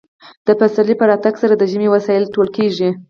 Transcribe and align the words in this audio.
د 0.45 0.49
پسرلي 0.59 0.95
په 0.97 1.05
راتګ 1.09 1.33
سره 1.41 1.53
د 1.57 1.63
ژمي 1.71 1.87
وسایل 1.95 2.23
ټول 2.35 2.47
کیږي 2.57 2.89